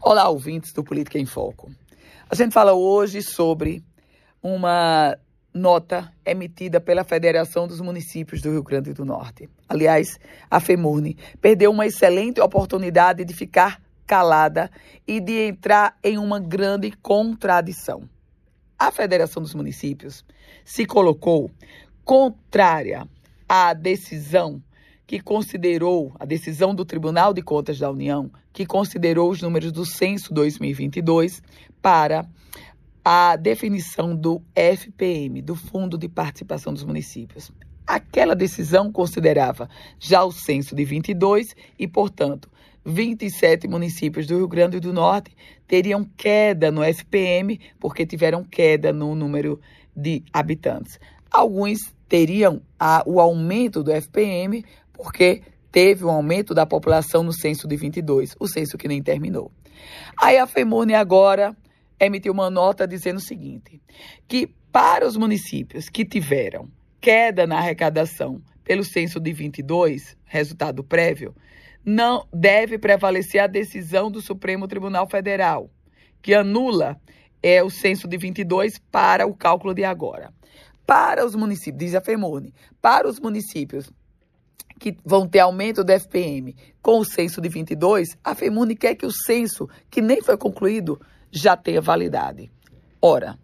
Olá, 0.00 0.28
ouvintes 0.28 0.72
do 0.72 0.84
Política 0.84 1.18
em 1.18 1.26
Foco. 1.26 1.70
A 2.28 2.34
gente 2.34 2.52
fala 2.52 2.72
hoje 2.72 3.22
sobre 3.22 3.82
uma 4.42 5.16
nota 5.52 6.12
emitida 6.26 6.80
pela 6.80 7.04
Federação 7.04 7.66
dos 7.68 7.80
Municípios 7.80 8.42
do 8.42 8.50
Rio 8.50 8.62
Grande 8.62 8.92
do 8.92 9.04
Norte. 9.04 9.48
Aliás, 9.68 10.18
a 10.50 10.58
FEMURNE 10.58 11.16
perdeu 11.40 11.70
uma 11.70 11.86
excelente 11.86 12.40
oportunidade 12.40 13.24
de 13.24 13.32
ficar 13.32 13.80
calada 14.06 14.70
e 15.06 15.20
de 15.20 15.46
entrar 15.46 15.96
em 16.02 16.18
uma 16.18 16.40
grande 16.40 16.90
contradição. 16.90 18.08
A 18.78 18.90
Federação 18.90 19.42
dos 19.42 19.54
Municípios 19.54 20.24
se 20.64 20.84
colocou 20.84 21.50
contrária 22.04 23.08
à 23.48 23.72
decisão 23.72 24.62
que 25.06 25.20
considerou 25.20 26.14
a 26.18 26.24
decisão 26.24 26.74
do 26.74 26.84
Tribunal 26.84 27.34
de 27.34 27.42
Contas 27.42 27.78
da 27.78 27.90
União, 27.90 28.30
que 28.52 28.64
considerou 28.64 29.30
os 29.30 29.42
números 29.42 29.70
do 29.70 29.84
censo 29.84 30.32
2022 30.32 31.42
para 31.82 32.26
a 33.04 33.36
definição 33.36 34.16
do 34.16 34.40
FPM, 34.54 35.42
do 35.42 35.54
Fundo 35.54 35.98
de 35.98 36.08
Participação 36.08 36.72
dos 36.72 36.84
Municípios. 36.84 37.52
Aquela 37.86 38.34
decisão 38.34 38.90
considerava 38.90 39.68
já 39.98 40.24
o 40.24 40.32
censo 40.32 40.74
de 40.74 40.84
22 40.86 41.54
e, 41.78 41.86
portanto, 41.86 42.50
27 42.82 43.68
municípios 43.68 44.26
do 44.26 44.36
Rio 44.36 44.48
Grande 44.48 44.80
do 44.80 44.92
Norte 44.92 45.36
teriam 45.66 46.04
queda 46.16 46.70
no 46.70 46.82
FPM 46.82 47.60
porque 47.78 48.06
tiveram 48.06 48.42
queda 48.42 48.90
no 48.90 49.14
número 49.14 49.60
de 49.94 50.22
habitantes. 50.32 50.98
Alguns 51.30 51.94
teriam 52.08 52.62
a, 52.78 53.02
o 53.06 53.20
aumento 53.20 53.82
do 53.82 53.90
FPM 53.90 54.64
porque 54.94 55.42
teve 55.70 56.04
um 56.04 56.10
aumento 56.10 56.54
da 56.54 56.64
população 56.64 57.22
no 57.22 57.32
censo 57.32 57.68
de 57.68 57.76
22, 57.76 58.34
o 58.40 58.48
censo 58.48 58.78
que 58.78 58.88
nem 58.88 59.02
terminou. 59.02 59.52
Aí 60.16 60.38
a 60.38 60.46
FEMUNE 60.46 60.94
agora 60.94 61.54
emitiu 61.98 62.32
uma 62.32 62.48
nota 62.48 62.86
dizendo 62.86 63.18
o 63.18 63.20
seguinte, 63.20 63.82
que 64.26 64.48
para 64.72 65.06
os 65.06 65.16
municípios 65.16 65.88
que 65.88 66.04
tiveram 66.04 66.68
queda 67.00 67.46
na 67.46 67.58
arrecadação 67.58 68.40
pelo 68.64 68.82
censo 68.82 69.20
de 69.20 69.32
22, 69.32 70.16
resultado 70.24 70.82
prévio, 70.82 71.34
não 71.84 72.26
deve 72.32 72.78
prevalecer 72.78 73.42
a 73.42 73.46
decisão 73.46 74.10
do 74.10 74.22
Supremo 74.22 74.66
Tribunal 74.66 75.06
Federal, 75.06 75.70
que 76.22 76.32
anula 76.32 76.98
é 77.42 77.62
o 77.62 77.68
censo 77.68 78.08
de 78.08 78.16
22 78.16 78.78
para 78.90 79.26
o 79.26 79.34
cálculo 79.34 79.74
de 79.74 79.84
agora. 79.84 80.32
Para 80.86 81.26
os 81.26 81.34
municípios, 81.34 81.78
diz 81.78 81.94
a 81.94 82.00
FEMUNE, 82.00 82.54
para 82.80 83.06
os 83.06 83.20
municípios 83.20 83.92
que 84.78 84.96
vão 85.04 85.26
ter 85.26 85.40
aumento 85.40 85.84
do 85.84 85.92
FPM 85.92 86.54
com 86.82 86.98
o 86.98 87.04
censo 87.04 87.40
de 87.40 87.48
22, 87.48 88.16
a 88.22 88.34
FEMUNE 88.34 88.76
quer 88.76 88.94
que 88.94 89.06
o 89.06 89.10
censo, 89.10 89.68
que 89.90 90.02
nem 90.02 90.20
foi 90.20 90.36
concluído, 90.36 91.00
já 91.30 91.56
tenha 91.56 91.80
validade. 91.80 92.50
Ora, 93.00 93.38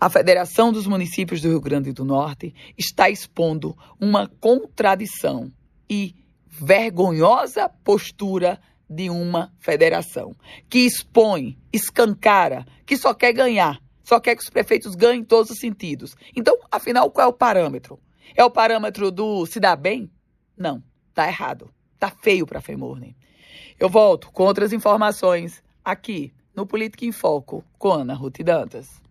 a 0.00 0.10
Federação 0.10 0.72
dos 0.72 0.86
Municípios 0.86 1.40
do 1.40 1.48
Rio 1.48 1.60
Grande 1.60 1.92
do 1.92 2.04
Norte 2.04 2.54
está 2.76 3.08
expondo 3.08 3.76
uma 4.00 4.28
contradição 4.40 5.50
e 5.88 6.14
vergonhosa 6.46 7.68
postura 7.68 8.60
de 8.88 9.10
uma 9.10 9.52
federação 9.58 10.36
que 10.68 10.80
expõe, 10.80 11.58
escancara, 11.72 12.66
que 12.86 12.96
só 12.96 13.14
quer 13.14 13.32
ganhar, 13.32 13.80
só 14.02 14.20
quer 14.20 14.36
que 14.36 14.42
os 14.42 14.50
prefeitos 14.50 14.94
ganhem 14.94 15.20
em 15.20 15.24
todos 15.24 15.50
os 15.50 15.58
sentidos. 15.58 16.14
Então, 16.36 16.58
afinal, 16.70 17.10
qual 17.10 17.26
é 17.26 17.30
o 17.30 17.32
parâmetro? 17.32 17.98
É 18.36 18.44
o 18.44 18.50
parâmetro 18.50 19.10
do 19.10 19.46
se 19.46 19.58
dar 19.58 19.76
bem? 19.76 20.10
Não, 20.56 20.82
tá 21.12 21.26
errado. 21.26 21.70
Tá 21.98 22.10
feio 22.10 22.46
para 22.46 22.60
FEMURNE. 22.60 23.16
Eu 23.78 23.88
volto 23.88 24.30
com 24.30 24.44
outras 24.44 24.72
informações 24.72 25.62
aqui 25.84 26.32
no 26.54 26.66
Política 26.66 27.04
em 27.04 27.12
Foco 27.12 27.64
com 27.78 27.92
Ana 27.92 28.14
Ruth 28.14 28.40
Dantas. 28.42 29.03